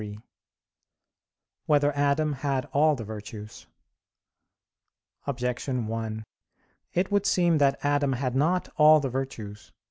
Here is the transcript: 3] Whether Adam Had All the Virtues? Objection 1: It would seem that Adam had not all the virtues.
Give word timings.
3] 0.01 0.17
Whether 1.67 1.95
Adam 1.95 2.33
Had 2.33 2.65
All 2.73 2.95
the 2.95 3.03
Virtues? 3.03 3.67
Objection 5.27 5.85
1: 5.85 6.23
It 6.95 7.11
would 7.11 7.27
seem 7.27 7.59
that 7.59 7.77
Adam 7.85 8.13
had 8.13 8.35
not 8.35 8.69
all 8.77 8.99
the 8.99 9.11
virtues. 9.11 9.71